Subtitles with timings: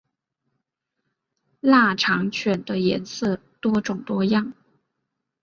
[1.59, 4.51] 腊肠犬的颜色多种多样。